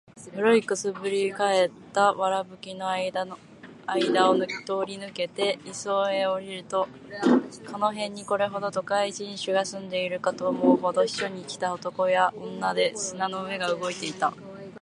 [0.33, 3.27] 古い燻（くす）ぶり返った藁葺（わらぶき）の間
[3.85, 4.47] あいだを通
[4.87, 6.87] り抜けて磯（いそ）へ下りると、
[7.71, 14.33] この辺にこれほどの都会人種が住んでいるかと思うほど、避暑に来た男や女で砂の上が動いていた。